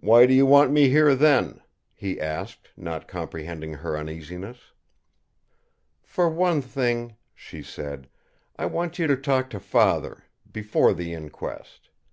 "Why 0.00 0.26
do 0.26 0.34
you 0.34 0.46
want 0.46 0.72
me 0.72 0.88
here 0.88 1.14
then?" 1.14 1.60
he 1.94 2.20
asked, 2.20 2.70
not 2.76 3.06
comprehending 3.06 3.74
her 3.74 3.96
uneasiness. 3.96 4.72
"For 6.02 6.28
one 6.28 6.60
thing," 6.60 7.14
she 7.32 7.62
said, 7.62 8.08
"I 8.56 8.66
want 8.66 8.98
you 8.98 9.06
to 9.06 9.16
talk 9.16 9.48
to 9.50 9.60
father 9.60 10.24
before 10.50 10.92
the 10.92 11.14
inquest. 11.14 11.88